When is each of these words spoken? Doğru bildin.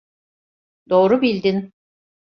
Doğru 0.89 1.21
bildin. 1.21 1.73